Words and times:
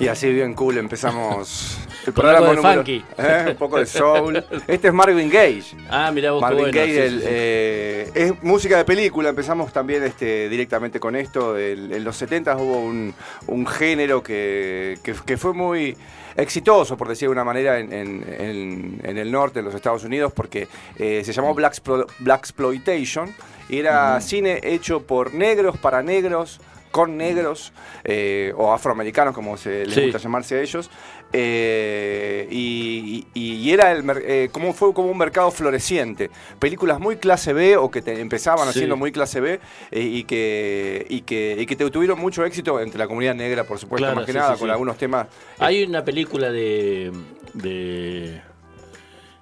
Y 0.00 0.06
así 0.08 0.32
bien 0.32 0.54
cool 0.54 0.78
empezamos 0.78 1.78
el 2.06 2.12
Con 2.12 2.26
algo 2.26 2.50
de 2.50 2.56
número- 2.56 2.74
funky. 2.82 3.04
¿eh? 3.18 3.46
Un 3.50 3.56
poco 3.56 3.78
de 3.78 3.86
soul. 3.86 4.44
Este 4.66 4.88
es 4.88 4.94
Marvin 4.94 5.28
Gaye. 5.28 5.64
Ah, 5.90 6.10
mira 6.12 6.32
vos, 6.32 6.40
Marvin 6.40 6.60
bueno. 6.64 6.72
Gaye 6.78 6.92
sí, 6.94 6.98
el, 7.00 7.12
sí, 7.14 7.18
sí. 7.20 7.26
eh, 7.28 8.10
es 8.14 8.42
música 8.42 8.76
de 8.76 8.84
película. 8.84 9.30
Empezamos 9.30 9.72
también 9.72 10.04
este, 10.04 10.48
directamente 10.48 11.00
con 11.00 11.16
esto. 11.16 11.56
El- 11.56 11.92
en 11.92 12.04
los 12.04 12.16
70 12.16 12.56
hubo 12.56 12.78
un, 12.80 13.12
un 13.48 13.66
género 13.66 14.22
que, 14.22 14.98
que- 15.02 15.14
que 15.26 15.36
fue 15.36 15.52
muy 15.52 15.96
exitoso, 16.36 16.96
por 16.96 17.08
decir 17.08 17.26
de 17.28 17.32
una 17.32 17.42
manera, 17.44 17.80
en, 17.80 17.92
en- 17.92 18.24
en- 18.38 19.00
en 19.02 19.18
el 19.18 19.32
norte, 19.32 19.58
en 19.58 19.64
los 19.64 19.74
Estados 19.74 20.04
Unidos, 20.04 20.32
porque 20.32 20.68
eh, 20.96 21.22
se 21.24 21.32
llamó 21.32 21.52
Black, 21.54 21.74
Exploitation 22.38 23.34
y 23.68 23.78
era 23.78 24.20
cine 24.20 24.60
hecho 24.62 25.02
por 25.02 25.34
negros 25.34 25.76
para 25.78 26.02
negros 26.02 26.60
con 26.90 27.16
negros 27.16 27.72
eh, 28.04 28.52
o 28.56 28.72
afroamericanos, 28.72 29.34
como 29.34 29.56
se 29.56 29.84
les 29.86 29.94
Sí. 29.94 30.02
gusta 30.04 30.18
llamarse 30.18 30.56
a 30.56 30.60
ellos. 30.62 30.90
eh, 31.30 32.48
y, 32.50 33.26
y- 33.34 33.54
y 33.56 33.70
era 33.72 33.92
el 33.92 34.02
eh, 34.24 34.48
como 34.50 34.72
fue 34.72 34.94
como 34.94 35.10
un 35.10 35.18
mercado 35.18 35.50
floreciente. 35.50 36.30
Películas 36.58 36.98
muy 37.00 37.16
clase 37.16 37.52
B 37.52 37.76
o 37.76 37.90
que 37.90 38.00
te 38.00 38.18
empezaban 38.20 38.64
Sí. 38.64 38.70
haciendo 38.70 38.96
muy 38.96 39.12
clase 39.12 39.40
B 39.40 39.60
eh, 39.90 40.00
y, 40.00 40.24
que, 40.24 41.04
y, 41.10 41.20
que, 41.22 41.56
y 41.58 41.66
que 41.66 41.76
te- 41.76 41.90
tuvieron 41.90 42.18
mucho 42.18 42.44
éxito 42.46 42.80
entre 42.80 42.98
la 42.98 43.06
comunidad 43.06 43.34
negra, 43.34 43.64
por 43.64 43.78
supuesto, 43.78 44.04
Claro, 44.04 44.16
más 44.16 44.24
que 44.26 44.32
sí, 44.32 44.38
nada, 44.38 44.56
con 44.56 44.70
algunos 44.70 44.96
temas. 44.96 45.26
Hay 45.58 45.82
una 45.84 46.02
película 46.04 46.50
de. 46.50 47.12
de 47.52 48.40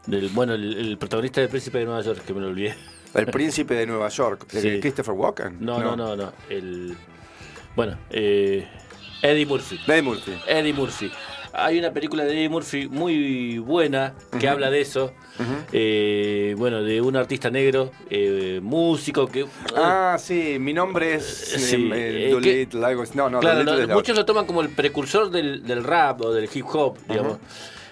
del, 0.06 0.28
bueno, 0.30 0.54
el, 0.54 0.76
el 0.76 0.98
protagonista 0.98 1.40
del 1.40 1.50
Príncipe 1.50 1.78
de 1.78 1.84
Nueva 1.84 2.00
York, 2.02 2.22
que 2.24 2.32
me 2.34 2.40
lo 2.40 2.48
olvidé. 2.48 2.74
El 3.14 3.26
príncipe 3.26 3.74
de 3.74 3.86
Nueva 3.86 4.08
York, 4.08 4.46
de 4.52 4.60
Sí. 4.60 4.80
Christopher 4.80 5.14
Walken. 5.14 5.56
No, 5.60 5.78
no, 5.80 5.96
no, 5.96 6.14
no. 6.16 6.32
El. 6.50 6.96
Bueno, 7.76 7.96
eh, 8.10 8.66
Eddie 9.22 9.46
Murphy. 9.46 9.78
Eddie 9.86 10.02
Murphy. 10.02 10.32
Eddie 10.48 10.72
Murphy. 10.72 11.12
Hay 11.52 11.78
una 11.78 11.90
película 11.90 12.24
de 12.24 12.32
Eddie 12.32 12.48
Murphy 12.48 12.88
muy 12.88 13.58
buena 13.58 14.14
que 14.38 14.48
habla 14.48 14.70
de 14.70 14.80
eso. 14.80 15.12
Eh, 15.72 16.54
bueno, 16.58 16.82
de 16.82 17.00
un 17.00 17.16
artista 17.16 17.50
negro, 17.50 17.92
eh, 18.10 18.60
músico 18.62 19.26
que. 19.26 19.46
Ah, 19.74 20.16
sí, 20.18 20.58
mi 20.58 20.72
nombre 20.72 21.14
es 21.14 21.54
Eh, 21.54 21.58
sí, 21.58 21.90
eh, 21.94 22.26
eh, 22.26 22.30
Doolittle, 22.30 22.84
algo 22.84 23.02
así. 23.02 23.12
No, 23.14 23.30
no, 23.30 23.40
claro, 23.40 23.64
no, 23.64 23.94
muchos 23.94 24.16
lo 24.16 24.24
toman 24.26 24.46
como 24.46 24.60
el 24.60 24.68
precursor 24.70 25.30
del, 25.30 25.62
del 25.62 25.82
rap 25.84 26.20
o 26.22 26.32
del 26.32 26.48
hip 26.52 26.66
hop, 26.72 26.98
digamos. 27.08 27.38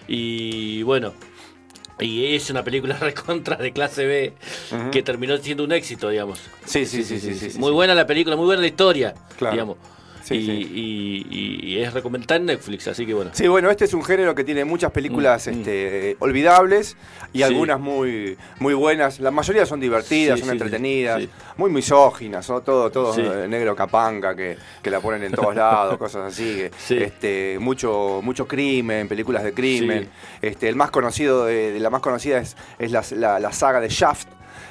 Y 0.08 0.82
bueno, 0.82 1.14
y 2.00 2.34
es 2.34 2.50
una 2.50 2.62
película 2.64 2.96
recontra 3.00 3.56
de 3.56 3.72
clase 3.72 4.04
B 4.06 4.32
que 4.92 5.02
terminó 5.02 5.36
siendo 5.38 5.64
un 5.64 5.72
éxito, 5.72 6.08
digamos. 6.08 6.40
Sí, 6.64 6.86
sí, 6.86 7.04
sí, 7.04 7.18
sí, 7.20 7.34
sí, 7.34 7.50
sí, 7.50 7.58
muy 7.58 7.72
buena 7.72 7.94
la 7.94 8.06
película, 8.06 8.36
muy 8.36 8.46
buena 8.46 8.62
la 8.62 8.68
historia, 8.68 9.14
Claro. 9.38 9.52
digamos. 9.54 9.76
Sí, 10.24 10.36
y, 10.36 10.46
sí. 10.46 10.52
y- 10.74 11.26
y- 11.30 11.74
y 11.74 11.82
es 11.82 11.92
recomendada 11.92 12.36
en 12.36 12.46
Netflix, 12.46 12.88
así 12.88 13.04
que 13.04 13.12
bueno. 13.12 13.30
Sí, 13.34 13.46
bueno, 13.46 13.70
este 13.70 13.84
es 13.84 13.92
un 13.92 14.02
género 14.02 14.34
que 14.34 14.42
tiene 14.42 14.64
muchas 14.64 14.90
películas 14.90 15.46
Mm, 15.46 15.50
mm. 15.50 15.58
este, 15.60 16.16
olvidables 16.18 16.96
y 17.34 17.38
Sí. 17.38 17.42
algunas 17.44 17.78
muy, 17.78 18.38
muy 18.58 18.72
buenas. 18.72 19.20
La 19.20 19.30
mayoría 19.30 19.66
son 19.66 19.80
divertidas, 19.80 20.40
son 20.40 20.48
entretenidas, 20.50 21.22
muy 21.58 21.70
misóginas, 21.70 22.48
¿no? 22.48 22.62
todo, 22.62 22.90
todo 22.90 23.14
eh, 23.44 23.46
negro 23.48 23.76
capanga 23.76 24.34
que, 24.34 24.56
que 24.82 24.90
la 24.90 25.00
ponen 25.00 25.24
en 25.24 25.32
todos 25.32 25.54
lados, 25.54 25.98
cosas 25.98 26.32
así. 26.32 26.68
que, 26.88 27.04
este, 27.04 27.58
mucho, 27.60 28.20
mucho 28.22 28.48
crimen, 28.48 29.06
películas 29.08 29.44
de 29.44 29.52
crimen. 29.52 30.08
Este, 30.40 30.70
el 30.70 30.74
más 30.76 30.90
conocido, 30.90 31.44
de, 31.44 31.78
la 31.78 31.90
más 31.90 32.00
conocida 32.00 32.38
es, 32.38 32.56
es 32.78 32.90
la, 32.90 33.04
la- 33.12 33.38
la 33.38 33.52
saga 33.52 33.78
de 33.80 33.88
Shaft, 33.90 34.28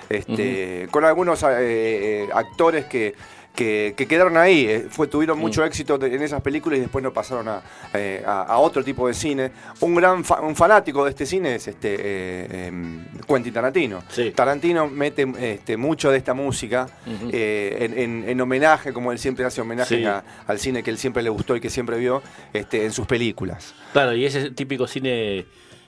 este, 0.10 0.88
con 0.92 1.06
algunos 1.06 1.42
eh, 1.44 1.48
eh, 1.52 2.30
actores 2.34 2.86
que, 2.86 3.14
que, 3.56 3.94
que 3.96 4.08
quedaron 4.08 4.36
ahí, 4.38 4.66
eh, 4.66 4.88
fue, 4.90 5.08
tuvieron 5.08 5.38
mucho 5.38 5.64
éxito 5.64 6.04
en 6.04 6.22
esas 6.24 6.42
películas 6.42 6.78
y 6.80 6.82
después 6.82 7.04
no 7.04 7.14
pasaron 7.14 7.48
a, 7.48 7.62
eh, 7.94 8.24
a- 8.26 8.44
a 8.44 8.58
otro 8.58 8.84
tipo 8.84 9.08
de 9.08 9.14
cine. 9.14 9.52
Un 9.82 9.94
gran 9.96 10.24
fa- 10.24 10.42
un 10.42 10.56
fanático 10.56 11.04
de 11.04 11.12
este 11.12 11.26
cine 11.26 11.56
es 11.56 11.68
este 11.68 11.96
eh, 12.00 12.68
em, 12.68 13.06
Quentin 13.28 13.54
Tarantino. 13.54 14.04
Sí. 14.10 14.32
Tarantino 14.32 14.88
mete 14.90 15.28
este, 15.40 15.78
mucho 15.78 16.10
de 16.10 16.18
esta 16.18 16.34
música 16.34 16.88
eh, 17.32 17.78
en, 17.82 17.98
en- 18.00 18.30
en 18.30 18.42
homenaje, 18.42 18.92
como 18.92 19.12
él 19.12 19.20
siempre 19.20 19.46
hace 19.46 19.62
homenaje 19.62 19.98
Sí. 19.98 20.06
a- 20.06 20.24
al 20.48 20.58
cine 20.60 20.82
que 20.82 20.90
él 20.90 20.98
siempre 20.98 21.22
le 21.22 21.30
gustó 21.30 21.56
y 21.56 21.62
que 21.62 21.70
siempre 21.70 21.98
vio 22.00 22.24
este, 22.54 22.86
en 22.86 22.92
sus 22.92 23.06
películas. 23.06 23.76
Claro, 23.92 24.16
y 24.16 24.26
ese 24.26 24.50
típico 24.52 24.88
cine 24.88 25.46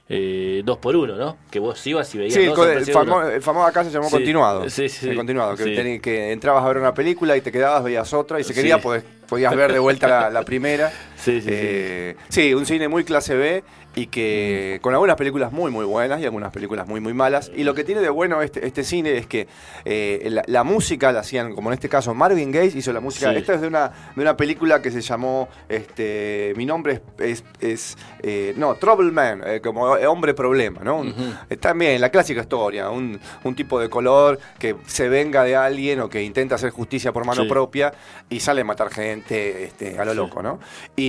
eh, 0.08 0.62
dos 0.64 0.78
por 0.78 0.96
uno, 0.96 1.16
¿no? 1.16 1.38
Que 1.50 1.60
vos 1.60 1.86
ibas 1.88 2.14
y 2.14 2.18
veías 2.20 2.34
Sí, 2.34 2.42
el, 2.44 2.54
dos, 2.54 2.68
el, 2.68 2.86
famo- 2.94 3.28
el 3.32 3.42
famoso 3.42 3.66
acá 3.66 3.84
se 3.84 3.90
llamó 3.92 4.06
Sí, 4.08 4.12
continuado. 4.12 4.70
sí, 4.70 4.88
sí, 4.88 5.10
El 5.10 5.16
continuado, 5.16 5.56
que, 5.56 6.00
que 6.02 6.32
entrabas 6.32 6.64
a 6.64 6.68
ver 6.68 6.78
una 6.78 6.94
película 6.94 7.36
y 7.36 7.42
te 7.42 7.52
quedabas, 7.52 7.84
veías 7.84 8.14
otra 8.14 8.40
y 8.40 8.44
si 8.44 8.50
Sí. 8.50 8.56
querías 8.60 8.82
podés- 8.84 9.04
podías 9.28 9.56
ver 9.56 9.74
de 9.74 9.80
vuelta 9.80 10.08
la, 10.08 10.30
la 10.30 10.44
primera. 10.44 10.92
Sí, 11.18 11.42
sí, 11.42 11.42
sí. 11.42 11.50
Eh, 11.52 12.16
sí, 12.30 12.54
un 12.54 12.66
cine 12.66 12.88
muy 12.88 13.04
clase 13.04 13.36
B 13.36 13.64
y 13.98 14.08
que 14.08 14.80
con 14.82 14.94
algunas 14.94 15.16
películas 15.16 15.54
muy 15.54 15.72
muy 15.72 15.86
buenas 15.86 16.20
y 16.20 16.26
algunas 16.26 16.52
películas 16.52 16.86
muy 16.86 17.00
muy 17.00 17.14
malas. 17.14 17.50
Y 17.56 17.64
lo 17.64 17.74
que 17.74 17.86
tiene 17.86 18.02
de 18.02 18.10
bueno 18.10 18.42
este, 18.42 18.66
este 18.68 18.84
cine 18.84 19.16
es 19.18 19.26
que 19.26 19.48
eh, 19.86 20.28
la, 20.30 20.44
la 20.48 20.64
música 20.66 21.14
la 21.14 21.22
hacían, 21.22 21.56
como 21.56 21.70
en 21.70 21.76
este 21.76 21.88
caso 21.88 22.14
Marvin 22.14 22.52
Gaye 22.52 22.78
hizo 22.78 22.92
la 22.92 23.00
música. 23.00 23.32
Sí. 23.32 23.38
Esta 23.38 23.54
es 23.54 23.62
de 23.62 23.68
una, 23.68 23.92
de 24.16 24.22
una 24.22 24.36
película 24.36 24.82
que 24.82 24.92
se 24.92 25.00
llamó 25.00 25.48
este, 25.70 26.54
Mi 26.58 26.66
nombre 26.66 27.02
es, 27.20 27.30
es, 27.30 27.44
es, 27.62 27.98
eh, 28.22 28.54
no, 28.58 28.76
Trouble 28.76 29.12
Man, 29.12 29.42
como 29.64 29.84
hombre 29.86 30.34
problema, 30.34 30.82
¿no? 30.84 30.98
Un- 31.00 31.16
También 31.62 32.02
la 32.02 32.10
clásica 32.10 32.42
historia, 32.42 32.90
un, 32.90 33.18
un 33.46 33.56
tipo 33.56 33.80
de 33.80 33.90
color 33.90 34.40
que 34.60 34.76
se 34.88 35.08
venga 35.08 35.44
de 35.44 35.56
alguien 35.56 36.02
o 36.02 36.10
que 36.10 36.22
intenta 36.22 36.56
hacer 36.56 36.72
justicia 36.72 37.14
por 37.14 37.24
mano 37.26 37.44
Sí. 37.44 37.48
propia 37.50 37.94
y 38.30 38.40
sale 38.42 38.62
a 38.62 38.64
matar 38.66 38.90
gente 38.90 39.64
este, 39.66 39.98
a 39.98 40.04
lo 40.06 40.14
loco, 40.14 40.44
¿no? 40.44 40.60
Y 40.98 41.05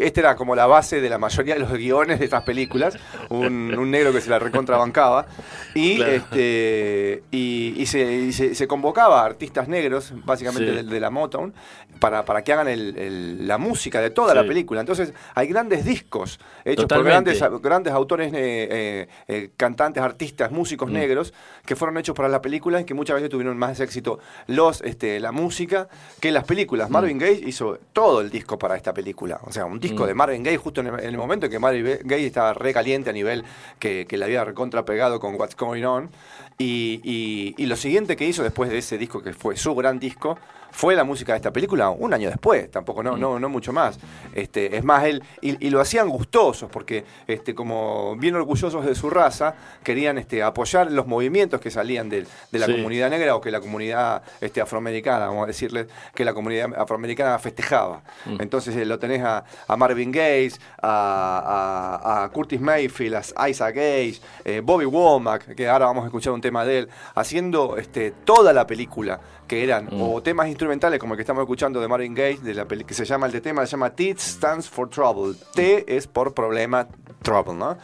esta 0.00 0.20
era 0.20 0.36
como 0.36 0.54
la 0.54 0.66
base 0.66 1.00
de 1.00 1.08
la 1.08 1.18
mayoría 1.18 1.54
de 1.54 1.60
los 1.60 1.72
guiones 1.72 2.18
de 2.18 2.24
estas 2.24 2.42
películas, 2.42 2.96
un, 3.28 3.74
un 3.76 3.90
negro 3.90 4.12
que 4.12 4.20
se 4.20 4.30
la 4.30 4.38
recontrabancaba 4.38 5.26
y, 5.74 5.96
Claro. 5.96 6.12
este, 6.12 7.22
y, 7.30 7.74
y 7.76 7.86
se, 7.86 8.12
y 8.12 8.32
se- 8.32 8.54
se 8.54 8.66
convocaba 8.68 9.22
a 9.22 9.24
artistas 9.26 9.68
negros, 9.68 10.12
básicamente 10.24 10.68
Sí. 10.70 10.76
de, 10.76 10.82
de 10.82 11.00
la 11.00 11.10
Motown, 11.10 11.52
para, 12.00 12.24
para 12.24 12.42
que 12.44 12.52
hagan 12.52 12.68
el- 12.68 12.96
el- 12.96 13.48
la 13.48 13.58
música 13.58 14.00
de 14.00 14.10
toda 14.10 14.34
la 14.34 14.46
película. 14.46 14.80
Entonces 14.80 15.12
hay 15.34 15.48
grandes 15.48 15.84
discos 15.84 16.38
hechos 16.64 16.84
Totalmente. 16.86 17.32
por 17.32 17.38
grandes, 17.40 17.62
grandes 17.62 17.92
autores, 17.92 18.32
eh, 18.32 18.68
eh, 18.70 19.08
eh, 19.26 19.50
cantantes, 19.56 20.02
artistas, 20.02 20.50
músicos 20.52 20.88
Mm. 20.90 20.92
negros 20.92 21.34
que 21.66 21.74
fueron 21.76 21.98
hechos 21.98 22.14
para 22.14 22.28
la 22.28 22.40
película 22.40 22.80
y 22.80 22.84
que 22.84 22.94
muchas 22.94 23.14
veces 23.16 23.30
tuvieron 23.30 23.56
más 23.58 23.80
éxito 23.80 24.18
los, 24.46 24.80
este, 24.82 25.18
la 25.20 25.32
música 25.32 25.88
que 26.20 26.30
las 26.30 26.44
películas. 26.44 26.88
Marvin 26.90 27.18
Gaye 27.18 27.42
hizo 27.46 27.78
todo 27.92 28.20
el 28.20 28.30
disco 28.30 28.58
para 28.58 28.76
esta 28.76 28.94
película. 28.94 29.17
O 29.44 29.52
sea, 29.52 29.64
un 29.64 29.80
disco 29.80 30.04
Mm. 30.04 30.06
de 30.06 30.14
Marvin 30.14 30.42
Gaye 30.42 30.56
justo 30.56 30.80
en 30.80 30.86
el, 30.88 31.00
en 31.00 31.06
el 31.10 31.16
momento 31.16 31.46
en 31.46 31.52
que 31.52 31.58
Marvin 31.58 31.98
Gaye 32.04 32.26
estaba 32.26 32.54
re 32.54 32.72
caliente 32.72 33.10
a 33.10 33.12
nivel 33.12 33.44
que, 33.78 34.06
que 34.06 34.16
le 34.16 34.24
había 34.24 34.44
recontra 34.44 34.84
pegado 34.84 35.18
con 35.20 35.34
What's 35.34 35.56
Going 35.56 35.84
On. 35.84 36.10
Y, 36.58 37.00
y- 37.04 37.54
y 37.56 37.66
lo 37.66 37.76
siguiente 37.76 38.16
que 38.16 38.26
hizo 38.26 38.42
después 38.42 38.70
de 38.70 38.78
ese 38.78 38.98
disco, 38.98 39.22
que 39.22 39.32
fue 39.32 39.56
su 39.56 39.74
gran 39.74 39.98
disco, 39.98 40.38
fue 40.70 40.94
la 40.94 41.04
música 41.04 41.32
de 41.32 41.38
esta 41.38 41.52
película 41.52 41.90
un 41.90 42.14
año 42.14 42.28
después, 42.28 42.70
tampoco, 42.70 43.02
no, 43.02 43.16
no, 43.16 43.38
no 43.40 43.48
mucho 43.48 43.72
más. 43.72 43.98
Este, 44.34 44.76
es 44.76 44.84
más, 44.84 45.04
él, 45.04 45.22
y, 45.40 45.66
y 45.66 45.70
lo 45.70 45.80
hacían 45.80 46.08
gustosos, 46.08 46.70
porque 46.70 47.04
este, 47.26 47.54
como 47.54 48.14
bien 48.16 48.36
orgullosos 48.36 48.84
de 48.84 48.94
su 48.94 49.10
raza, 49.10 49.54
querían 49.82 50.18
este, 50.18 50.42
apoyar 50.42 50.92
los 50.92 51.06
movimientos 51.06 51.60
que 51.60 51.70
salían 51.70 52.08
de, 52.08 52.26
de 52.52 52.58
la 52.58 52.66
Sí. 52.66 52.72
comunidad 52.76 53.10
negra 53.10 53.34
o 53.34 53.40
que 53.40 53.50
la 53.50 53.60
comunidad 53.60 54.22
este, 54.40 54.60
afroamericana, 54.60 55.26
vamos 55.26 55.44
a 55.44 55.46
decirle, 55.46 55.86
que 56.14 56.24
la 56.24 56.34
comunidad 56.34 56.68
afroamericana 56.76 57.38
festejaba. 57.38 58.02
Entonces 58.38 58.76
eh, 58.76 58.84
lo 58.84 58.98
tenés 58.98 59.22
a, 59.24 59.44
a 59.66 59.76
Marvin 59.76 60.12
Gaye, 60.12 60.52
a, 60.82 61.98
a- 62.02 62.24
a 62.24 62.28
Curtis 62.30 62.60
Mayfield, 62.60 63.16
a 63.36 63.48
Isaac 63.48 63.74
Gaze, 63.74 64.20
eh, 64.44 64.60
Bobby 64.62 64.84
Womack, 64.84 65.54
que 65.54 65.68
ahora 65.68 65.86
vamos 65.86 66.04
a 66.04 66.06
escuchar 66.06 66.32
un 66.32 66.40
tema 66.40 66.64
de 66.64 66.80
él, 66.80 66.88
haciendo 67.14 67.76
este, 67.78 68.10
toda 68.24 68.52
la 68.52 68.66
película, 68.66 69.20
que 69.46 69.64
eran 69.64 69.88
o 69.92 70.22
temas 70.22 70.48
instrumentales 70.58 70.98
como 70.98 71.14
el 71.14 71.16
que 71.16 71.22
estamos 71.22 71.42
escuchando 71.42 71.80
de 71.80 71.86
Marvin 71.86 72.12
Gaye, 72.14 72.38
de 72.42 72.52
la 72.52 72.64
peli- 72.66 72.82
que 72.84 72.92
se 72.92 73.04
llama, 73.04 73.26
el 73.26 73.32
de 73.32 73.40
tema 73.40 73.64
se 73.64 73.70
llama 73.72 73.90
T 73.90 74.12
stands 74.18 74.68
for 74.68 74.90
Trouble. 74.90 75.36
T 75.54 75.84
es 75.96 76.08
por 76.08 76.34
problema, 76.34 76.88
Trouble, 77.22 77.54
¿no? 77.54 77.78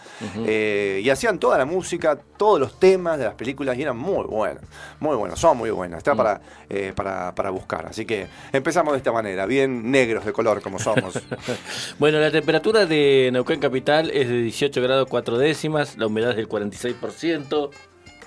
Eh, 0.44 1.00
y 1.04 1.08
hacían 1.10 1.38
toda 1.38 1.56
la 1.56 1.64
música, 1.64 2.18
todos 2.36 2.58
los 2.58 2.80
temas 2.80 3.16
de 3.18 3.24
las 3.26 3.34
películas 3.34 3.78
y 3.78 3.82
eran 3.82 3.96
muy 3.96 4.24
buenos, 4.26 4.62
muy 4.98 5.14
buenos, 5.16 5.38
son 5.38 5.56
muy 5.56 5.70
buenas, 5.70 5.98
está 5.98 6.16
para, 6.16 6.40
eh, 6.68 6.92
para, 6.96 7.32
para 7.34 7.50
buscar. 7.50 7.86
Así 7.86 8.04
que 8.04 8.26
empezamos 8.52 8.92
de 8.92 8.98
esta 8.98 9.12
manera, 9.12 9.46
bien 9.46 9.90
negros 9.92 10.24
de 10.24 10.32
color 10.32 10.60
como 10.60 10.78
somos. 10.80 11.14
Bueno, 12.00 12.18
la 12.18 12.30
temperatura 12.32 12.86
de 12.86 13.30
Neuquén 13.32 13.60
Capital 13.60 14.10
es 14.10 14.28
de 14.28 14.42
18 14.42 14.82
grados 14.82 15.06
4 15.08 15.38
décimas, 15.38 15.96
la 15.96 16.06
humedad 16.08 16.30
es 16.30 16.36
del 16.36 16.48
46%. 16.48 17.70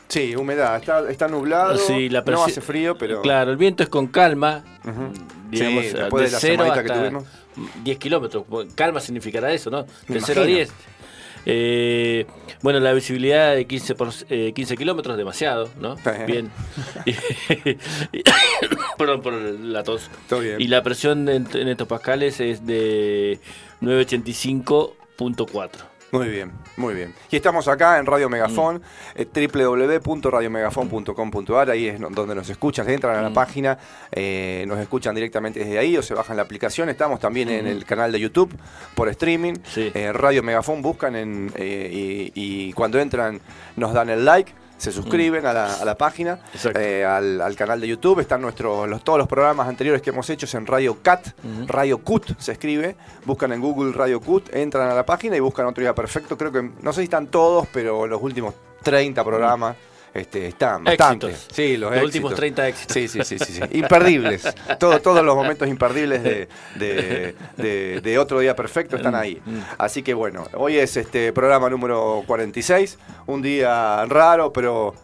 Sí, 0.07 0.35
humedad, 0.35 0.77
está, 0.77 1.09
está 1.09 1.27
nublado, 1.27 1.77
Sí, 1.77 2.09
la 2.09 2.21
no 2.21 2.43
hace 2.43 2.61
frío, 2.61 2.97
pero... 2.97 3.21
Claro, 3.21 3.51
el 3.51 3.57
viento 3.57 3.83
es 3.83 3.89
con 3.89 4.07
calma, 4.07 4.63
Ujú. 4.85 5.11
digamos, 5.51 5.85
Sí, 5.85 5.91
después 5.93 6.25
de 6.25 6.31
la 6.31 6.39
0 6.39 6.53
semanita 6.63 6.83
que 6.83 6.91
hasta 6.91 7.01
tuvimos. 7.01 7.25
10 7.83 7.97
kilómetros. 7.97 8.45
Calma 8.75 8.99
significará 8.99 9.51
eso, 9.51 9.69
¿no? 9.69 9.83
De 9.83 10.21
0 10.21 10.41
a 10.41 10.45
imagino. 10.45 10.45
10. 10.45 10.73
Eh, 11.49 12.25
bueno, 12.61 12.79
la 12.81 12.91
visibilidad 12.93 13.55
de 13.55 13.65
15, 13.65 13.95
por, 13.95 14.13
15 14.13 14.75
kilómetros, 14.77 15.15
demasiado, 15.17 15.69
¿no? 15.79 15.95
Bien. 16.25 16.51
Perdón 18.97 19.21
por 19.21 19.33
la 19.33 19.83
tos. 19.83 20.09
Y 20.59 20.67
la 20.67 20.83
presión 20.83 21.29
en, 21.29 21.47
en 21.53 21.67
hectopascales 21.69 22.39
es 22.41 22.65
de 22.65 23.39
985.4. 23.81 25.69
Muy 26.11 26.27
bien, 26.29 26.51
muy 26.77 26.93
bien. 26.93 27.13
Y 27.29 27.35
estamos 27.35 27.67
acá 27.67 27.99
en 27.99 28.05
Radio 28.05 28.29
Megafón, 28.29 28.77
mm. 28.77 28.81
eh, 29.15 29.27
www.radiomegafon.com.ar, 29.51 31.69
ahí 31.69 31.87
es 31.87 31.99
donde 31.99 32.33
nos 32.33 32.49
escuchan, 32.49 32.89
entran 32.89 33.17
a 33.17 33.21
la 33.21 33.29
mm. 33.29 33.33
página, 33.33 33.77
eh, 34.11 34.63
nos 34.67 34.79
escuchan 34.79 35.13
directamente 35.13 35.59
desde 35.59 35.77
ahí 35.77 35.97
o 35.97 36.01
se 36.01 36.13
bajan 36.13 36.37
la 36.37 36.43
aplicación. 36.43 36.87
Estamos 36.87 37.19
también 37.19 37.49
en 37.49 37.67
el 37.67 37.83
canal 37.83 38.13
de 38.13 38.21
YouTube 38.21 38.55
por 38.95 39.09
streaming, 39.09 39.55
eh, 39.75 40.13
Radio 40.13 40.43
Megafón 40.43 40.81
buscan 40.81 41.17
en, 41.17 41.51
y 41.57 42.71
cuando 42.73 42.99
entran 42.99 43.41
nos 43.75 43.93
dan 43.93 44.09
el 44.09 44.23
like 44.23 44.53
se 44.77 44.91
suscriben 44.91 45.45
a, 45.45 45.53
la, 45.53 45.95
página, 45.97 46.39
eh, 46.75 47.03
al, 47.03 47.55
canal 47.55 47.81
de 47.81 47.87
YouTube. 47.87 48.19
Están 48.19 48.41
nuestros, 48.41 48.87
los, 48.87 49.03
todos 49.03 49.19
los 49.19 49.27
programas 49.27 49.67
anteriores 49.67 50.01
que 50.01 50.11
hemos 50.11 50.29
hecho 50.29 50.57
en 50.57 50.65
Radio 50.65 50.97
Cat, 51.01 51.27
Radio 51.65 51.99
Cut 51.99 52.37
se 52.39 52.51
escribe. 52.53 52.95
Buscan 53.25 53.51
en 53.53 53.61
Google 53.61 53.93
Radio 53.93 54.21
Cut, 54.21 54.53
entran 54.53 54.89
a 54.89 54.93
la 54.93 55.05
página 55.05 55.35
y 55.35 55.39
buscan 55.39 55.65
otro 55.65 55.81
día 55.81 55.95
perfecto. 55.95 56.37
Creo 56.37 56.51
que, 56.51 56.69
no 56.81 56.93
sé 56.93 57.01
si 57.01 57.05
están 57.05 57.27
todos, 57.27 57.67
pero 57.73 58.07
los 58.07 58.21
últimos 58.21 58.53
30 58.83 59.23
programas. 59.23 59.75
Este, 60.17 60.47
están 60.47 60.83
bastante. 60.83 61.35
Sí, 61.51 61.77
los, 61.77 61.95
últimos 62.01 62.33
30 62.33 62.67
éxitos. 62.67 62.93
Sí, 62.93 63.07
sí, 63.07 63.19
sí, 63.23 63.37
sí, 63.37 63.61
Imperdibles. 63.71 64.43
todos 64.79 65.23
los 65.23 65.35
momentos 65.35 65.67
imperdibles 65.67 66.23
de, 66.23 66.47
de, 68.01 68.17
Otro 68.19 68.39
Día 68.39 68.55
Perfecto 68.55 68.95
están 68.95 69.13
ahí. 69.13 69.39
Mm. 69.45 69.59
Así 69.77 70.01
que 70.01 70.13
bueno, 70.13 70.45
hoy 70.53 70.77
es 70.77 70.97
este 70.97 71.31
programa 71.33 71.69
número 71.69 72.23
46, 72.25 72.97
un 73.27 73.41
día 73.43 74.05
raro, 74.05 74.51
pero 74.51 74.95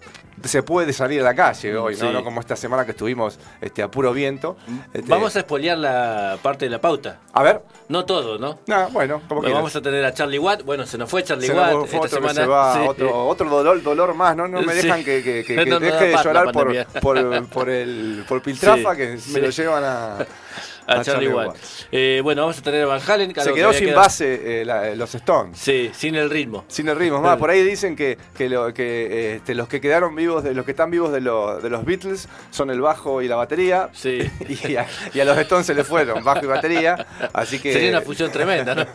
se 0.43 0.63
puede 0.63 0.93
salir 0.93 1.21
a 1.21 1.23
la 1.23 1.35
calle 1.35 1.75
hoy, 1.75 1.95
¿no? 1.97 2.23
Como 2.23 2.39
esta 2.39 2.55
semana 2.55 2.85
que 2.85 2.91
estuvimos 2.91 3.39
este, 3.61 3.83
a 3.83 3.89
puro 3.89 4.13
viento. 4.13 4.57
Este, 4.93 5.09
vamos 5.09 5.35
a 5.35 5.39
espolear 5.39 5.77
la 5.77 6.37
parte 6.41 6.65
de 6.65 6.71
la 6.71 6.79
pauta. 6.81 7.19
A 7.33 7.43
ver. 7.43 7.61
No 7.89 8.05
todo, 8.05 8.37
¿no? 8.37 8.59
No, 8.67 8.89
bueno, 8.89 9.21
como 9.27 9.41
que 9.41 9.51
Vamos 9.51 9.75
a 9.75 9.81
tener 9.81 10.03
a 10.03 10.13
Charlie 10.13 10.39
Watt. 10.39 10.63
Bueno, 10.63 10.85
se 10.85 10.97
nos 10.97 11.09
fue 11.09 11.23
Charlie 11.23 11.49
Watt 11.51 11.85
esta 11.85 11.97
otro 11.97 12.09
semana. 12.09 12.33
Se 12.33 12.45
va, 12.45 12.83
otro, 12.83 13.27
otro 13.27 13.49
dolor, 13.49 13.81
dolor 13.81 14.13
más, 14.13 14.35
¿no? 14.35 14.47
No 14.47 14.61
me 14.61 14.73
dejan 14.73 15.03
que, 15.03 15.23
que, 15.23 15.43
que, 15.43 15.55
deje 15.79 16.05
de 16.05 16.17
llorar 16.23 16.51
por, 16.51 16.85
por, 17.01 17.47
por, 17.47 17.69
el 17.69 18.25
por 18.27 18.41
Piltrafa, 18.41 18.95
que 18.95 19.17
me 19.31 19.39
lo 19.39 19.49
llevan 19.49 19.83
a 19.83 20.17
a, 20.87 21.03
Charlie, 21.03 21.27
Watt. 21.27 21.57
Eh, 21.91 22.21
bueno, 22.23 22.41
vamos 22.41 22.57
a 22.57 22.61
tener 22.61 22.83
a 22.83 22.87
Van 22.87 23.01
Halen. 23.05 23.33
Se 23.35 23.53
quedó 23.53 23.73
sin 23.73 23.93
base 23.93 24.33
eh, 24.33 24.61
eh, 24.61 24.95
los 24.95 25.13
Stones. 25.15 25.57
Sí, 25.57 25.91
sin 25.93 26.15
el 26.15 26.29
ritmo. 26.29 26.65
Sin 26.67 26.87
el 26.89 26.95
ritmo. 26.95 27.21
Más, 27.21 27.37
por 27.37 27.49
ahí 27.49 27.63
dicen 27.63 27.95
que, 27.95 28.17
que, 28.35 28.49
lo, 28.49 28.73
que 28.73 29.35
este, 29.35 29.55
los 29.55 29.67
que 29.67 29.81
quedaron 29.81 30.15
vivos, 30.15 30.43
de 30.43 30.53
los 30.53 30.65
que 30.65 30.71
están 30.71 30.91
vivos 30.91 31.11
de, 31.11 31.19
de 31.19 31.69
los 31.69 31.85
Beatles 31.85 32.27
son 32.51 32.69
el 32.69 32.81
bajo 32.81 33.21
y 33.21 33.27
la 33.27 33.35
batería. 33.35 33.89
Sí. 33.93 34.19
Y 34.63 34.75
a, 34.75 34.85
y 35.13 35.19
a 35.19 35.25
los 35.25 35.37
Stones 35.39 35.65
se 35.65 35.73
le 35.73 35.83
fueron 35.83 36.23
bajo 36.23 36.43
y 36.45 36.47
batería. 36.47 37.07
Así 37.33 37.59
que... 37.59 37.73
Sería 37.73 37.89
una 37.89 38.01
fusión 38.01 38.31
tremenda, 38.31 38.75
¿no? 38.75 38.85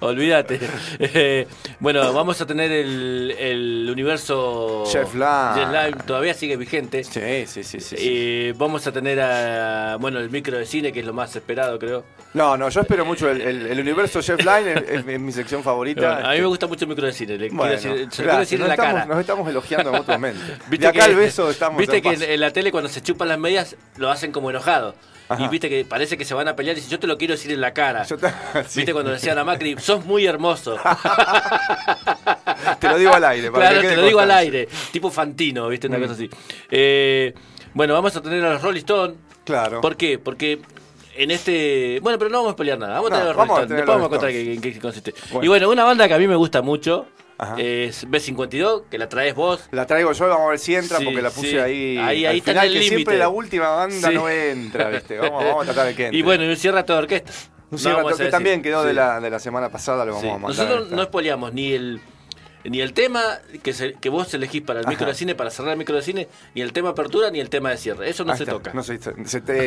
Olvídate. 0.00 0.60
bueno, 1.80 2.12
vamos 2.12 2.40
a 2.40 2.46
tener 2.46 2.70
el, 2.70 3.34
el 3.38 3.88
universo. 3.90 4.84
Jeff 4.86 5.14
Lime. 5.14 5.92
todavía 6.06 6.34
sigue 6.34 6.56
vigente. 6.56 7.02
Sí, 7.04 7.46
sí, 7.46 7.64
sí. 7.64 7.80
sí, 7.80 8.52
vamos 8.56 8.86
a 8.86 8.92
tener 8.92 9.20
a, 9.20 9.96
bueno, 9.98 10.18
el 10.20 10.30
micro 10.30 10.58
de 10.58 10.66
cine 10.66 10.92
que 10.96 11.00
es 11.00 11.06
lo 11.06 11.12
más 11.12 11.36
esperado, 11.36 11.78
creo. 11.78 12.04
No, 12.32 12.56
no, 12.56 12.70
yo 12.70 12.80
espero 12.80 13.04
mucho 13.04 13.30
el, 13.30 13.78
universo 13.78 14.22
Jeff 14.22 14.40
Line, 14.40 14.82
es, 14.88 15.04
mi 15.04 15.30
sección 15.30 15.62
favorita. 15.62 16.26
a 16.26 16.32
mí 16.32 16.40
me 16.40 16.46
gusta 16.46 16.66
mucho 16.66 16.86
el 16.86 16.88
micro 16.88 17.06
de 17.06 17.12
cine, 17.12 17.36
le 17.36 17.50
bueno, 17.50 17.78
quiero 17.78 18.38
decir, 18.38 18.58
estamos, 18.58 18.68
la 18.68 18.76
cara. 18.76 19.04
nos 19.04 19.20
estamos 19.20 19.46
elogiando 19.46 19.92
mutuamente. 19.92 20.40
¿Viste 20.70 20.86
acá 20.86 21.04
que, 21.04 21.10
el 21.10 21.16
beso 21.16 21.50
estamos 21.50 21.78
Viste 21.78 22.00
que 22.00 22.08
en, 22.08 22.40
la 22.40 22.50
tele 22.50 22.72
cuando 22.72 22.88
se 22.88 23.02
chupan 23.02 23.28
las 23.28 23.38
medias 23.38 23.76
lo 23.96 24.10
hacen 24.10 24.32
como 24.32 24.48
enojado. 24.48 24.94
Y 25.38 25.48
viste 25.48 25.68
que 25.68 25.84
parece 25.84 26.16
que 26.16 26.24
se 26.24 26.32
van 26.32 26.48
a 26.48 26.56
pelear 26.56 26.74
y 26.74 26.80
dicen, 26.80 26.92
yo 26.92 26.98
te 26.98 27.06
lo 27.06 27.18
quiero 27.18 27.34
decir 27.34 27.52
en 27.52 27.60
la 27.60 27.74
cara. 27.74 28.06
Viste 28.74 28.92
cuando 28.92 29.10
decían 29.10 29.36
a 29.36 29.44
Macri, 29.44 29.76
sos 29.76 30.06
muy 30.06 30.24
hermoso. 30.24 30.76
te 32.80 32.88
lo 32.88 32.96
digo 32.96 33.12
al 33.12 33.24
aire. 33.24 33.50
Para 33.50 33.70
claro, 33.70 33.88
te 33.88 33.96
lo 33.96 34.06
digo 34.06 34.20
al 34.20 34.30
aire. 34.30 34.68
Tipo 34.92 35.10
Fantino, 35.10 35.66
viste, 35.66 35.88
una 35.88 35.98
mm. 35.98 36.02
cosa 36.02 36.14
así. 36.14 36.30
Eh, 36.70 37.34
bueno, 37.74 37.92
vamos 37.92 38.14
a 38.14 38.22
tener 38.22 38.42
a 38.44 38.52
los 38.52 38.62
Rolling 38.62 38.78
Stones. 38.78 39.16
Claro. 39.44 39.80
¿Por 39.80 39.96
qué? 39.96 40.18
Porque 40.18 40.60
en 41.16 41.30
este. 41.30 42.00
Bueno, 42.00 42.18
pero 42.18 42.30
no 42.30 42.38
vamos 42.38 42.52
a 42.54 42.56
pelear 42.56 42.78
nada. 42.78 42.94
Vamos 42.94 43.12
a 43.12 43.18
tener 43.18 43.34
vamos 43.34 43.58
a 43.58 43.66
Después 43.66 43.86
vamos 43.86 44.06
a 44.06 44.08
contar 44.08 44.30
en 44.30 44.60
qué, 44.60 44.78
consiste. 44.78 45.14
Y 45.42 45.48
bueno, 45.48 45.70
una 45.70 45.84
banda 45.84 46.08
que 46.08 46.14
a 46.14 46.18
mí 46.18 46.26
me 46.26 46.36
gusta 46.36 46.62
mucho. 46.62 47.06
Es 47.58 48.08
B52, 48.08 48.84
que 48.88 48.96
la 48.96 49.08
traes 49.08 49.34
vos. 49.34 49.68
La 49.70 49.86
traigo 49.86 50.12
yo, 50.12 50.28
vamos 50.28 50.46
a 50.46 50.50
ver 50.50 50.58
si 50.58 50.74
entra, 50.74 50.98
porque 51.00 51.20
la 51.20 51.30
puse 51.30 51.60
ahí. 51.60 51.98
Ahí, 51.98 52.24
ahí 52.24 52.38
está 52.38 52.64
el 52.64 52.72
que 52.72 52.82
siempre 52.82 53.18
la 53.18 53.28
última 53.28 53.68
banda 53.68 54.10
no 54.10 54.28
entra, 54.28 54.88
¿viste? 54.88 55.18
Vamos, 55.26 55.44
vamos, 55.44 55.62
a 55.62 55.64
tratar 55.66 55.86
de 55.88 55.94
que 55.94 56.04
entre. 56.06 56.18
Y 56.18 56.22
bueno, 56.22 56.44
y 56.44 56.48
un 56.48 56.56
cierra 56.56 56.84
toda 56.84 57.00
orquesta. 57.00 57.30
Un 57.70 57.78
cierra 57.78 58.04
que 58.16 58.26
también 58.26 58.62
quedó 58.62 58.84
de, 58.84 58.94
la, 58.94 59.20
de 59.20 59.28
la 59.28 59.38
semana 59.38 59.68
pasada, 59.68 60.04
lo 60.04 60.14
vamos 60.14 60.24
a 60.24 60.38
mandar. 60.38 60.50
Nosotros 60.50 60.90
no 60.90 61.02
espoleamos 61.02 61.52
ni 61.52 61.72
el 61.72 62.00
ni 62.68 62.80
el 62.80 62.92
tema 62.92 63.22
que, 63.62 63.94
que 64.00 64.08
vos 64.08 64.32
elegís 64.34 64.62
para 64.62 64.80
el 64.80 64.86
micro 64.86 65.06
de 65.06 65.14
cine, 65.14 65.34
para 65.34 65.50
cerrar 65.50 65.72
el 65.72 65.78
micro 65.78 65.96
de 65.96 66.02
cine, 66.02 66.28
ni 66.54 66.62
el 66.62 66.72
tema 66.72 66.90
apertura, 66.90 67.30
ni 67.30 67.40
el 67.40 67.50
tema 67.50 67.70
de 67.70 67.76
cierre. 67.76 68.08
Eso 68.08 68.24
no 68.24 68.36
se 68.36 68.46
toca. 68.46 68.72
No 68.72 68.82
se, 68.82 68.98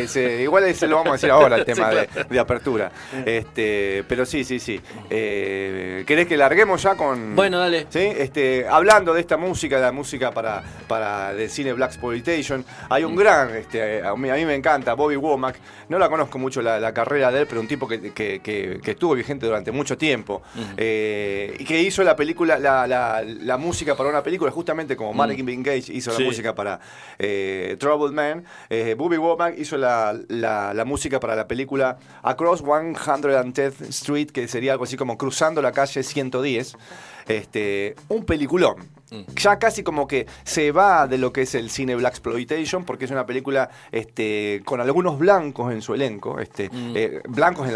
se, 0.07 0.41
igual 0.41 0.73
se 0.73 0.87
lo 0.87 0.97
vamos 0.97 1.09
a 1.09 1.13
decir 1.13 1.31
ahora, 1.31 1.57
el 1.57 1.65
tema 1.69 1.89
de, 1.89 2.39
apertura. 2.39 2.91
Este, 3.25 4.03
pero 4.07 4.25
sí, 4.25 4.43
sí, 4.43 4.59
sí. 4.59 4.79
Eh, 5.09 6.03
¿Querés 6.05 6.27
que 6.27 6.37
larguemos 6.37 6.81
ya 6.81 6.95
con. 6.95 7.35
Bueno, 7.35 7.59
dale. 7.59 7.87
¿sí? 7.89 7.99
Este, 7.99 8.67
hablando 8.67 9.13
de 9.13 9.21
esta 9.21 9.37
música, 9.37 9.77
de 9.77 9.81
la 9.83 9.91
música 9.91 10.31
para, 10.31 10.63
para 10.87 11.31
el 11.31 11.49
cine 11.49 11.73
Black 11.73 11.91
Exploitation, 11.91 12.65
hay 12.89 13.03
un 13.03 13.13
mm. 13.13 13.17
gran, 13.17 13.55
este, 13.55 14.03
a, 14.03 14.15
mí, 14.15 14.29
me 14.45 14.55
encanta, 14.55 14.93
Bobby 14.93 15.15
Womack. 15.15 15.59
No 15.89 15.97
la 15.97 16.09
conozco 16.09 16.37
mucho 16.37 16.61
la, 16.61 16.93
carrera 16.93 17.31
de 17.31 17.41
él, 17.41 17.47
pero 17.47 17.61
un 17.61 17.67
tipo 17.67 17.87
que, 17.87 18.11
que, 18.13 18.79
estuvo 18.83 19.15
vigente 19.15 19.45
durante 19.45 19.71
mucho 19.71 19.97
tiempo. 19.97 20.41
Eh, 20.77 21.55
y 21.59 21.65
que 21.65 21.81
hizo 21.81 22.03
la 22.03 22.15
película, 22.15 22.57
la, 22.59 22.87
la, 22.89 23.57
música 23.57 23.95
para 23.95 24.09
una 24.09 24.23
película, 24.23 24.51
justamente 24.51 24.95
como 24.95 25.13
Martin 25.13 25.45
mm. 25.45 25.63
Gage 25.63 25.93
hizo 25.93 26.11
la 26.11 26.19
música 26.19 26.55
para 26.55 26.79
eh, 27.17 27.77
Troubled 27.79 28.13
Man, 28.13 28.43
eh, 28.69 28.95
Bobby 28.97 29.17
Womack 29.17 29.57
hizo 29.57 29.77
la, 29.77 30.17
la, 30.27 30.85
música 30.85 31.19
para 31.19 31.35
la 31.35 31.47
película 31.47 31.97
Across 32.23 32.63
110th 32.63 33.89
Street, 33.89 34.31
que 34.31 34.47
sería 34.47 34.73
algo 34.73 34.83
así 34.83 34.97
como 34.97 35.17
Cruzando 35.17 35.61
la 35.61 35.71
calle 35.71 36.03
110. 36.03 36.75
Este, 37.27 37.95
un 38.07 38.25
peliculón. 38.25 38.98
Ya 39.35 39.57
casi 39.57 39.81
como 39.81 40.07
que 40.07 40.27
se 40.43 40.71
va 40.71 41.07
de 41.07 41.17
lo 41.17 41.33
que 41.33 41.41
es 41.41 41.55
el 41.55 41.69
cine 41.69 41.95
Black 41.95 42.13
Exploitation, 42.13 42.85
porque 42.85 43.05
es 43.05 43.11
una 43.11 43.25
película 43.25 43.69
este, 43.91 44.61
con 44.65 44.81
algunos 44.81 45.17
blancos 45.17 45.73
en 45.73 45.81
su 45.81 45.93
elenco, 45.93 46.39
este, 46.39 46.69
eh, 46.95 47.21
blancos 47.27 47.67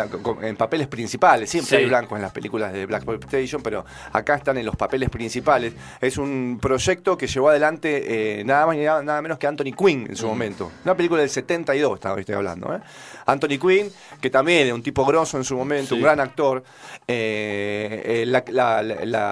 en, 0.41 0.55
papeles 0.55 0.87
principales, 0.87 1.49
siempre 1.49 1.77
hay 1.77 1.85
blancos 1.85 2.17
en 2.17 2.21
las 2.21 2.31
películas 2.31 2.71
de 2.71 2.85
Black 2.85 3.03
Exploitation, 3.03 3.63
pero 3.63 3.83
acá 4.11 4.35
están 4.35 4.57
en 4.57 4.65
los 4.65 4.75
papeles 4.75 5.09
principales. 5.09 5.73
Es 5.99 6.17
un 6.17 6.59
proyecto 6.61 7.17
que 7.17 7.25
llevó 7.27 7.49
adelante 7.49 8.39
eh, 8.39 8.43
nada 8.43 8.67
más 8.67 8.75
ni 8.77 8.83
nada, 8.83 9.21
menos 9.21 9.39
que 9.39 9.47
Anthony 9.47 9.73
Quinn 9.77 10.05
en 10.09 10.15
su 10.15 10.27
momento. 10.27 10.71
Una 10.83 10.95
película 10.95 11.21
del 11.21 11.29
72, 11.29 11.95
estaba, 11.95 12.19
estoy 12.19 12.35
hablando. 12.35 12.73
¿eh? 12.75 12.79
Anthony 13.25 13.57
Quinn, 13.59 13.91
que 14.21 14.29
también 14.29 14.67
es 14.67 14.73
un 14.73 14.83
tipo 14.83 15.05
grosso 15.05 15.37
en 15.37 15.43
su 15.43 15.55
momento, 15.55 15.95
un 15.95 16.01
gran 16.01 16.19
actor, 16.19 16.63
la, 17.07 18.83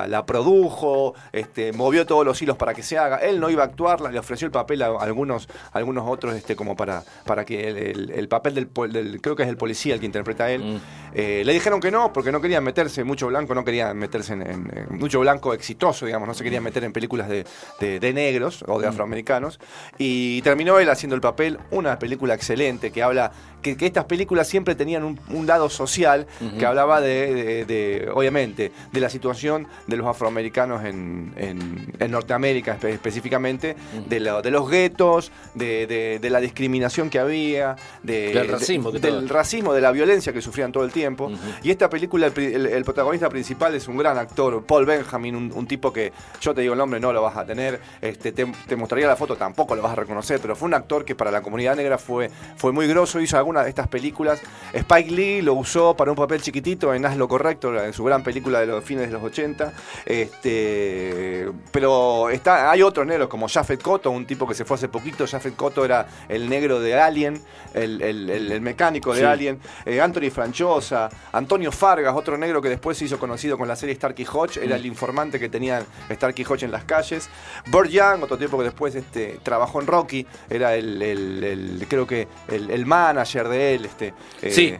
la, 0.07 0.25
produjo, 0.25 1.13
este, 1.31 1.73
movió 1.73 1.90
todos 2.05 2.25
los 2.25 2.41
hilos 2.41 2.57
para 2.57 2.73
que 2.73 2.83
se 2.83 2.97
haga. 2.97 3.17
Él 3.17 3.39
no 3.39 3.49
iba 3.49 3.63
a 3.63 3.65
actuar, 3.65 4.01
le 4.01 4.19
ofreció 4.19 4.45
el 4.45 4.51
papel 4.51 4.81
a 4.81 4.87
algunos, 4.99 5.47
algunos 5.73 6.07
otros 6.07 6.35
este, 6.35 6.55
como 6.55 6.75
para, 6.75 7.03
para 7.25 7.45
que 7.45 7.69
el, 7.69 8.27
papel 8.27 8.55
del, 8.55 9.21
creo 9.21 9.35
que 9.35 9.43
es 9.43 9.49
el 9.49 9.57
policía 9.57 9.93
el 9.93 9.99
que 9.99 10.05
interpreta 10.05 10.45
a 10.45 10.51
él. 10.51 10.63
Mm. 10.63 10.81
Eh, 11.13 11.43
le 11.45 11.53
dijeron 11.53 11.79
que 11.79 11.91
no, 11.91 12.13
porque 12.13 12.31
no 12.31 12.41
querían 12.41 12.63
meterse, 12.63 13.03
mucho 13.03 13.27
blanco 13.27 13.53
no 13.53 13.65
querían 13.65 13.97
meterse 13.97 14.33
en, 14.33 14.87
mucho 14.89 15.19
blanco 15.19 15.53
exitoso, 15.53 16.05
digamos, 16.05 16.27
no 16.27 16.33
se 16.33 16.43
querían 16.43 16.63
meter 16.63 16.83
en 16.83 16.93
películas 16.93 17.27
de, 17.29 18.13
negros 18.13 18.63
o 18.67 18.79
de 18.79 18.87
mm. 18.87 18.89
afroamericanos. 18.89 19.59
Y 19.97 20.41
terminó 20.41 20.79
él 20.79 20.89
haciendo 20.89 21.15
el 21.15 21.21
papel, 21.21 21.59
una 21.71 21.99
película 21.99 22.33
excelente 22.33 22.91
que 22.91 23.03
habla 23.03 23.31
que, 23.61 23.75
estas 23.79 24.05
películas 24.05 24.47
siempre 24.47 24.75
tenían 24.75 25.03
un, 25.03 25.47
lado 25.47 25.69
social 25.69 26.27
que 26.57 26.65
hablaba 26.65 27.01
de, 27.01 28.09
obviamente, 28.13 28.71
de 28.91 28.99
la 28.99 29.09
situación 29.09 29.67
de 29.87 29.97
los 29.97 30.07
afroamericanos 30.07 30.85
en, 30.85 31.33
en 31.35 31.80
Norteamérica 32.09 32.77
específicamente, 32.81 33.75
de, 34.07 34.19
de, 34.19 34.51
los 34.51 34.69
guetos, 34.69 35.31
de, 35.53 36.19
de, 36.21 36.29
la 36.29 36.39
discriminación 36.39 37.09
que 37.09 37.19
había, 37.19 37.75
del 38.03 38.47
racismo, 38.47 38.91
del 38.91 39.29
racismo, 39.29 39.73
de 39.73 39.81
la 39.81 39.91
violencia 39.91 40.33
que 40.33 40.41
sufrían 40.41 40.71
todo 40.71 40.83
el 40.83 40.91
tiempo. 40.91 41.31
Y 41.63 41.71
esta 41.71 41.89
película, 41.89 42.27
el, 42.27 42.83
protagonista 42.83 43.29
principal 43.29 43.75
es 43.75 43.87
un 43.87 43.97
gran 43.97 44.17
actor, 44.17 44.63
Paul 44.65 44.85
Benjamin, 44.85 45.35
un, 45.35 45.67
tipo 45.67 45.93
que 45.93 46.11
yo 46.41 46.53
te 46.53 46.61
digo 46.61 46.73
el 46.73 46.79
nombre, 46.79 46.99
no 46.99 47.13
lo 47.13 47.21
vas 47.21 47.37
a 47.37 47.45
tener, 47.45 47.79
este, 48.01 48.31
te, 48.31 48.75
mostraría 48.75 49.07
la 49.07 49.15
foto, 49.15 49.35
tampoco 49.35 49.75
lo 49.75 49.81
vas 49.81 49.93
a 49.93 49.95
reconocer, 49.95 50.39
pero 50.41 50.55
fue 50.55 50.67
un 50.67 50.73
actor 50.73 51.05
que 51.05 51.15
para 51.15 51.31
la 51.31 51.41
comunidad 51.41 51.75
negra 51.75 51.97
fue, 51.97 52.29
fue 52.57 52.71
muy 52.71 52.87
grosso, 52.87 53.19
hizo 53.19 53.37
algunas 53.37 53.63
de 53.63 53.69
estas 53.69 53.87
películas. 53.87 54.41
Spike 54.73 55.11
Lee 55.11 55.41
lo 55.41 55.53
usó 55.53 55.95
para 55.95 56.11
un 56.11 56.17
papel 56.17 56.41
chiquitito 56.41 56.93
en 56.93 57.05
Haz 57.05 57.17
lo 57.17 57.27
Correcto, 57.27 57.81
en 57.81 57.93
su 57.93 58.03
gran 58.03 58.23
película 58.23 58.59
de 58.59 58.65
los 58.65 58.83
fines 58.83 59.07
de 59.07 59.13
los 59.13 59.23
80. 59.23 59.73
Este, 60.05 61.49
pero 61.71 62.29
está, 62.29 62.71
hay 62.71 62.81
otros 62.81 63.05
negros 63.05 63.27
como 63.29 63.47
Jafet 63.47 63.81
Koto, 63.81 64.11
un 64.11 64.25
tipo 64.25 64.47
que 64.47 64.53
se 64.53 64.65
fue 64.65 64.75
hace 64.75 64.89
poquito. 64.89 65.25
Jafet 65.25 65.55
Koto 65.55 65.85
era 65.85 66.07
el 66.27 66.49
negro 66.49 66.79
de 66.79 66.99
Alien, 66.99 67.41
el, 67.73 68.59
mecánico 68.61 69.13
de 69.13 69.25
Alien. 69.25 69.59
Eh, 69.85 70.01
Anthony 70.01 70.29
Franchosa, 70.31 71.09
Antonio 71.31 71.71
Fargas, 71.71 72.15
otro 72.15 72.37
negro 72.37 72.61
que 72.61 72.69
después 72.69 72.97
se 72.97 73.05
hizo 73.05 73.17
conocido 73.17 73.57
con 73.57 73.67
la 73.67 73.75
serie 73.75 73.95
Starkey 73.95 74.25
Hodge, 74.31 74.57
era 74.57 74.75
el 74.75 74.83
mm. 74.83 74.87
informante 74.87 75.39
que 75.39 75.49
tenía 75.49 75.83
Starkey 76.11 76.45
Hodge 76.45 76.63
en 76.63 76.71
las 76.71 76.83
calles. 76.83 77.29
Burt 77.67 77.89
Young, 77.89 78.23
otro 78.23 78.37
tipo 78.37 78.57
que 78.57 78.65
después 78.65 78.95
este, 78.95 79.39
trabajó 79.43 79.81
en 79.81 79.87
Rocky, 79.87 80.25
era 80.49 80.75
el, 80.75 81.85
creo 81.87 82.05
que 82.05 82.27
el, 82.49 82.85
manager 82.85 83.47
de 83.47 83.75
él. 83.75 83.85
Este, 83.85 84.13
sí. 84.49 84.75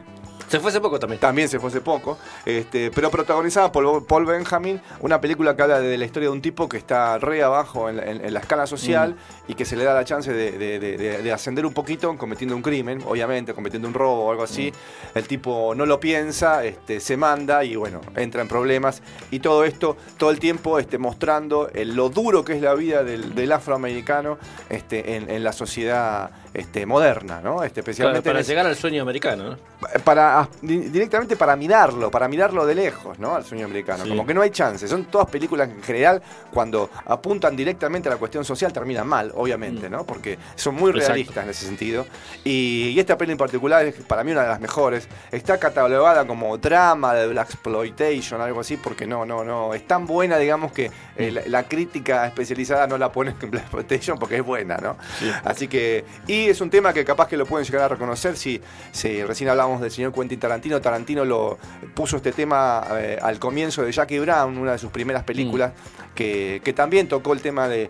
Se 0.52 0.60
fue 0.60 0.70
hace 0.70 0.82
poco 0.82 1.00
también. 1.00 1.18
También 1.22 1.48
se 1.48 1.60
fue 1.62 1.70
hace 1.70 1.80
poco. 1.80 2.18
Este, 2.46 2.92
pero 2.92 3.10
protagonizada 3.10 3.72
por 3.72 4.06
Paul 4.06 4.26
Benjamin, 4.26 4.82
una 5.00 5.22
película 5.22 5.56
que 5.56 5.62
habla 5.62 5.80
de 5.80 5.98
la 5.98 6.04
historia 6.04 6.28
de 6.28 6.34
un 6.34 6.42
tipo 6.42 6.68
que 6.68 6.76
está 6.76 7.18
re 7.20 7.42
abajo 7.42 7.88
en, 7.88 8.34
la 8.34 8.40
escala 8.42 8.68
social 8.68 9.12
mm. 9.12 9.52
y 9.52 9.56
que 9.56 9.64
se 9.64 9.78
le 9.78 9.86
da 9.86 9.94
la 9.94 10.04
chance 10.04 10.34
de, 10.34 11.32
ascender 11.32 11.66
un 11.66 11.74
poquito 11.74 12.18
cometiendo 12.18 12.54
un 12.54 12.62
crimen, 12.62 13.02
obviamente, 13.08 13.54
cometiendo 13.54 13.88
un 13.88 13.94
robo 13.94 14.26
o 14.26 14.32
algo 14.32 14.44
así. 14.44 14.74
Mm. 14.74 15.18
El 15.20 15.26
tipo 15.26 15.74
no 15.74 15.86
lo 15.86 16.02
piensa, 16.02 16.66
este, 16.66 17.00
se 17.00 17.16
manda 17.16 17.64
y 17.64 17.78
bueno, 17.78 18.02
entra 18.18 18.42
en 18.42 18.50
problemas. 18.50 19.02
Y 19.32 19.40
todo 19.40 19.64
esto, 19.64 19.96
todo 20.18 20.32
el 20.32 20.40
tiempo 20.42 20.80
este, 20.80 20.98
mostrando 20.98 21.70
lo 21.74 22.10
duro 22.10 22.44
que 22.44 22.58
es 22.58 22.62
la 22.62 22.74
vida 22.74 23.06
del, 23.06 23.52
afroamericano 23.54 24.38
este, 24.70 25.16
en, 25.16 25.44
la 25.46 25.54
sociedad 25.54 26.32
este, 26.54 26.86
moderna, 26.86 27.40
¿no? 27.42 27.64
Este, 27.64 27.80
especialmente 27.80 28.30
para 28.30 28.42
llegar 28.42 28.66
al 28.66 28.76
sueño 28.76 29.02
americano, 29.02 29.52
¿no? 29.52 29.58
Para 30.04 30.50
directamente 30.62 31.38
para 31.38 31.56
mirarlo, 31.56 32.12
para 32.12 32.28
mirarlo 32.28 32.66
de 32.66 32.76
lejos, 32.76 33.20
¿no? 33.20 33.36
Al 33.36 33.46
sueño 33.46 33.66
americano. 33.66 34.04
Como 34.08 34.26
que 34.26 34.34
no 34.34 34.42
hay 34.42 34.50
chance. 34.50 34.88
Son 34.88 35.06
todas 35.06 35.30
películas 35.30 35.70
en 35.70 35.82
general, 35.82 36.22
cuando 36.52 36.90
apuntan 37.06 37.56
directamente 37.56 38.10
a 38.10 38.12
la 38.12 38.18
cuestión 38.18 38.44
social, 38.44 38.74
terminan 38.74 39.08
mal, 39.08 39.32
obviamente, 39.36 39.88
mm. 39.88 39.92
¿no? 39.92 40.04
Porque 40.06 40.38
son 40.56 40.76
muy 40.76 40.92
realistas 40.92 41.44
en 41.46 41.50
ese 41.50 41.66
sentido. 41.66 42.06
Y, 42.44 43.00
esta 43.02 43.18
peli 43.18 43.32
en 43.32 43.38
particular 43.38 43.84
es 43.86 43.96
para 43.96 44.24
mí 44.24 44.32
una 44.32 44.44
de 44.44 44.50
las 44.50 44.60
mejores. 44.60 45.08
Está 45.32 45.58
catalogada 45.58 46.28
como 46.28 46.58
drama 46.58 47.16
de 47.16 47.28
Black 47.28 47.50
Exploitation, 47.50 48.42
algo 48.42 48.60
así, 48.60 48.78
porque 48.78 49.08
no, 49.08 49.26
no, 49.26 49.44
no. 49.44 49.74
Es 49.74 49.88
tan 49.88 50.06
buena, 50.06 50.38
digamos, 50.38 50.72
que 50.72 50.92
eh, 51.16 51.32
mm. 51.32 51.50
la, 51.50 51.64
crítica 51.64 52.28
especializada 52.28 52.86
no 52.86 52.98
la 52.98 53.12
pone 53.12 53.34
en 53.42 53.50
Black 53.50 53.64
Exploitation 53.64 54.20
porque 54.20 54.36
es 54.36 54.44
buena, 54.44 54.78
¿no? 54.78 54.98
Así 55.44 55.68
que. 55.68 56.06
Y 56.28 56.41
es 56.50 56.62
un 56.62 56.70
tema 56.70 56.94
que 56.94 57.04
capaz 57.04 57.28
que 57.28 57.38
lo 57.38 57.46
pueden 57.46 57.66
llegar 57.66 57.84
a 57.84 57.88
reconocer 57.88 58.38
si, 58.38 58.62
si 58.92 59.24
recién 59.24 59.50
hablamos 59.50 59.82
del 59.82 59.92
señor 59.92 60.14
Quentin 60.14 60.40
Tarantino. 60.40 60.82
Tarantino 60.82 61.26
lo 61.26 61.58
puso 61.94 62.18
este 62.18 62.32
tema 62.32 62.86
eh, 62.92 63.18
al 63.22 63.40
comienzo 63.40 63.84
de 63.84 63.92
Jackie 63.92 64.20
Brown, 64.20 64.58
una 64.58 64.74
de 64.74 64.78
sus 64.78 64.92
primeras 64.92 65.24
películas, 65.24 65.72
mm. 65.72 66.14
que, 66.16 66.74
también 66.76 67.08
tocó 67.08 67.34
el 67.34 67.42
tema 67.42 67.68
de, 67.68 67.90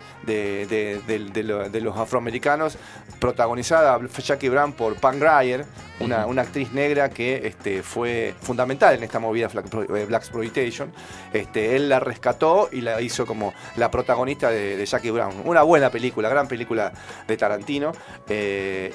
los 1.82 1.96
afroamericanos, 1.96 2.78
protagonizada 3.20 3.98
Jackie 4.18 4.48
Brown 4.48 4.72
por 4.72 4.96
Pam 4.96 5.18
Grier, 5.18 5.64
una, 6.00 6.42
actriz 6.42 6.72
negra 6.72 7.10
que 7.10 7.46
este, 7.46 7.82
fue 7.82 8.34
fundamental 8.40 8.94
en 8.94 9.02
esta 9.02 9.18
movida 9.18 9.48
eh, 9.48 10.04
Black 10.06 10.22
Exploitation. 10.22 10.92
Este, 11.32 11.76
él 11.76 11.88
la 11.88 12.00
rescató 12.00 12.68
y 12.72 12.80
la 12.80 13.00
hizo 13.00 13.26
como 13.26 13.52
la 13.76 13.90
protagonista 13.90 14.50
de, 14.50 14.84
Jackie 14.84 15.10
Brown. 15.10 15.42
Una 15.44 15.62
buena 15.62 15.90
película, 15.90 16.28
gran 16.28 16.48
película 16.48 16.92
de 17.26 17.36
Tarantino. 17.36 17.92
Eh, 18.28 18.41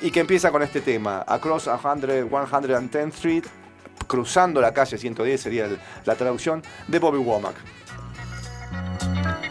y 0.01 0.12
que 0.12 0.20
empieza 0.20 0.51
con 0.51 0.62
este 0.63 0.82
tema, 0.82 1.24
Across 1.27 1.63
100, 1.63 2.30
110th 2.30 3.08
Street, 3.13 3.44
cruzando 4.08 4.62
la 4.62 4.74
calle 4.74 4.98
110 4.98 5.42
sería 5.42 5.68
la 6.06 6.16
traducción 6.16 6.63
de 6.88 7.00
Bobby 7.00 7.20
Womack. 7.20 7.56